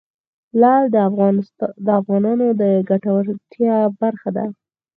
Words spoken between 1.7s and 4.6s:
د افغانانو د ګټورتیا برخه ده.